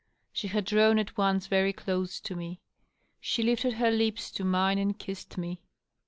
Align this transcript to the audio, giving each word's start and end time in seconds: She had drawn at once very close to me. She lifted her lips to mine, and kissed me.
She 0.33 0.47
had 0.47 0.65
drawn 0.65 0.97
at 0.97 1.15
once 1.15 1.45
very 1.45 1.71
close 1.73 2.19
to 2.21 2.35
me. 2.35 2.59
She 3.19 3.43
lifted 3.43 3.73
her 3.73 3.91
lips 3.91 4.31
to 4.31 4.43
mine, 4.43 4.79
and 4.79 4.97
kissed 4.97 5.37
me. 5.37 5.61